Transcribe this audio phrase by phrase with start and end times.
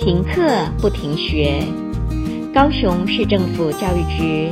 [0.00, 1.62] 停课不停学，
[2.54, 4.50] 高雄市政府教育局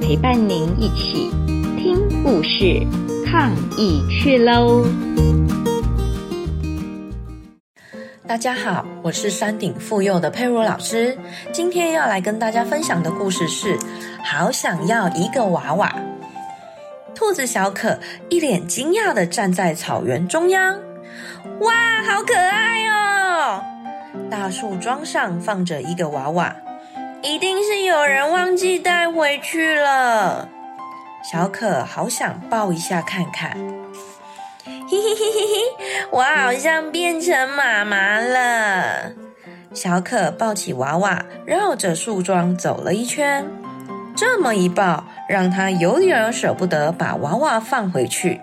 [0.00, 1.28] 陪伴您一起
[1.76, 2.80] 听故事、
[3.26, 4.86] 抗疫去喽！
[8.28, 11.18] 大家好，我是山顶附幼的佩如老师，
[11.52, 13.76] 今天要来跟大家分享的故事是：
[14.22, 15.92] 好想要一个娃娃。
[17.12, 17.98] 兔子小可
[18.28, 20.78] 一脸惊讶地站在草原中央，
[21.58, 21.72] 哇，
[22.08, 23.64] 好可爱哦！
[24.30, 26.54] 大树桩上放着一个娃娃，
[27.22, 30.48] 一定是有人忘记带回去了。
[31.22, 33.56] 小可好想抱一下看看。
[34.64, 39.12] 嘿嘿嘿嘿嘿，我好像变成妈妈了。
[39.74, 43.44] 小可抱起娃娃，绕着树桩走了一圈。
[44.16, 48.40] 这么一抱，让他有点舍不得把娃娃放回去。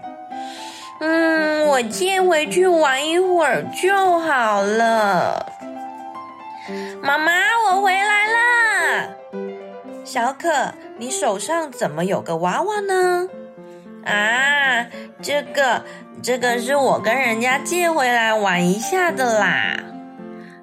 [1.00, 5.52] 嗯，我借回去玩一会儿就好了。
[7.02, 7.34] 妈妈，
[7.67, 9.16] 我回来了。
[10.03, 13.28] 小可，你手上怎么有个娃娃呢？
[14.06, 14.86] 啊，
[15.22, 15.84] 这个。
[16.22, 19.78] 这个是我跟人家借回来玩一下的啦。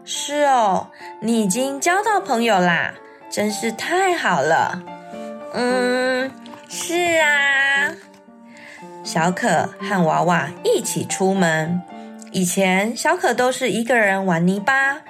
[0.05, 0.87] 是哦，
[1.21, 2.95] 你已经交到朋友啦，
[3.31, 4.83] 真是太好了。
[5.53, 6.31] 嗯，
[6.67, 7.93] 是啊。
[9.05, 11.83] 小可和娃娃一起出门。
[12.33, 15.00] 以前小可都是一个人玩泥巴，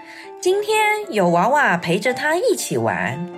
[0.41, 0.77] 今天
[1.11, 3.29] 有娃娃陪着他一起玩。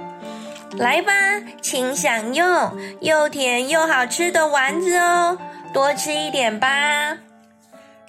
[0.76, 1.12] 来吧，
[1.60, 5.36] 请享用又甜又好吃的丸子哦。
[5.72, 7.18] 多吃一点吧。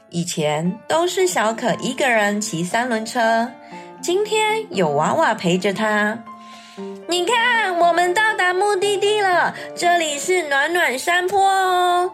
[0.09, 3.49] 以前都是小可一个人骑三轮车，
[3.99, 6.17] 今天有娃娃陪着他。
[7.07, 12.11] 你看，我们到达目的地了，这里是暖暖山坡哦。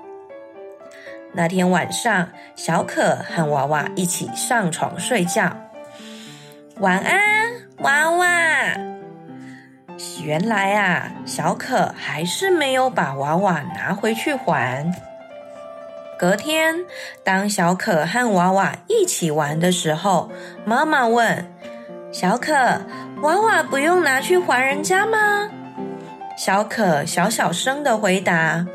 [1.39, 5.49] 那天晚上，小可和娃娃一起上床睡觉。
[6.79, 8.27] 晚安，娃娃。
[10.21, 14.85] 原来啊，小可还是没有把娃娃拿回去还。
[16.19, 16.75] 隔天，
[17.23, 20.29] 当小可和娃娃一起玩的时候，
[20.65, 21.49] 妈妈问
[22.11, 22.53] 小可
[23.23, 25.49] ：“娃娃不用拿去还人家吗？”
[26.35, 28.65] 小可小小声的回答：“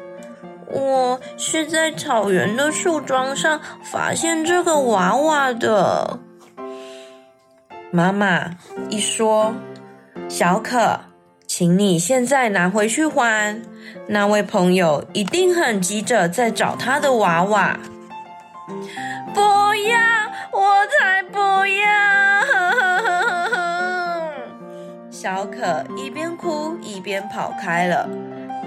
[0.75, 6.19] 我是在草原的树桩上发现这个娃娃的。”
[7.91, 8.51] 妈妈
[8.91, 9.55] 一说，
[10.29, 11.01] 小可。
[11.47, 13.63] 请你现在拿回去还，
[14.09, 17.79] 那位朋友一定很急着在找他的娃娃。
[19.33, 20.01] 不要，
[20.51, 21.85] 我才不要！
[25.11, 28.09] 小可一边哭一边跑开了，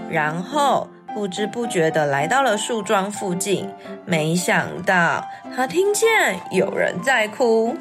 [0.09, 0.87] 然后
[1.17, 3.67] 不知不觉的来到了树桩附近。
[4.05, 7.75] 没想到他听见有人在哭。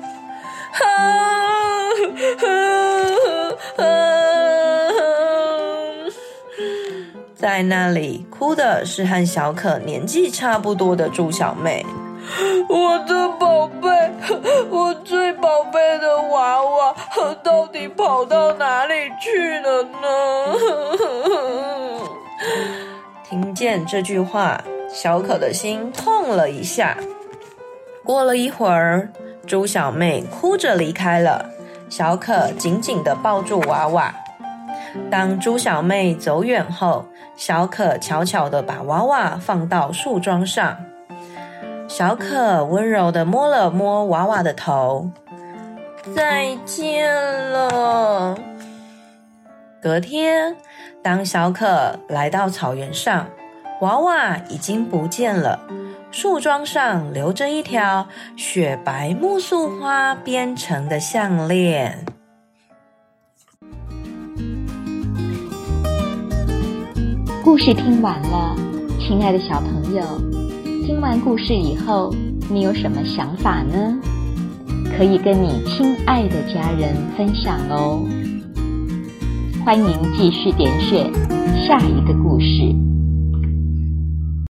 [7.35, 11.85] 在那里哭的是和小可年纪差不多的猪小妹。
[12.71, 13.91] 我的宝贝，
[14.71, 16.95] 我最宝贝的娃娃，
[17.43, 19.99] 到底跑到哪里去了呢？
[23.37, 24.59] 听见这句话，
[24.89, 26.97] 小可的心痛了一下。
[28.03, 29.11] 过了一会儿，
[29.47, 31.51] 猪小妹哭着离开了，
[31.91, 34.15] 小可紧紧地抱住娃娃。
[35.11, 37.05] 当猪小妹走远后，
[37.37, 40.79] 小可悄悄地把娃娃放到树桩上。
[41.89, 45.11] 小可温柔地摸了摸娃娃的头，
[46.15, 47.15] 再见
[47.51, 48.35] 了。
[49.83, 50.57] 隔天，
[51.07, 53.29] 当小可来到草原上，
[53.81, 55.57] 娃娃已经不见了。
[56.11, 62.05] 树桩上留着一条雪白木素花编成的项链。
[67.45, 68.57] 故事听完了，
[68.99, 70.03] 亲爱的小朋友，
[70.85, 72.13] 听完故事以后，
[72.51, 73.97] 你有什么想法呢？
[74.99, 78.05] 可以跟你亲爱的家人分享哦。
[79.67, 81.13] 欢迎继续点选
[81.67, 82.96] 下一个故事。